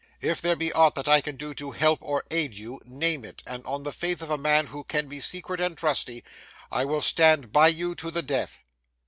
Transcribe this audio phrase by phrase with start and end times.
[0.21, 3.43] If there be aught that I can do to help or aid you, name it,
[3.45, 6.23] and on the faith of a man who can be secret and trusty,
[6.71, 8.63] I will stand by you to the death.